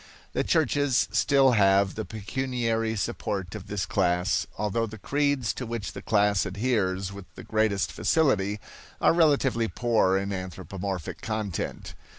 The 0.33 0.43
churches 0.43 1.07
still 1.11 1.51
have 1.51 1.93
the 1.93 2.05
pecuniary 2.05 2.95
support 2.95 3.53
of 3.53 3.67
this 3.67 3.85
class; 3.85 4.47
although 4.57 4.87
the 4.87 4.97
creeds 4.97 5.53
to 5.53 5.65
which 5.67 5.91
the 5.91 6.01
class 6.01 6.43
adheres 6.43 7.13
with 7.13 7.25
the 7.35 7.43
greatest 7.43 7.91
facility 7.91 8.59
are 8.99 9.13
relatively 9.13 9.67
poor 9.67 10.17
in 10.17 10.33
anthropomorphic 10.33 11.21
content. 11.21 11.93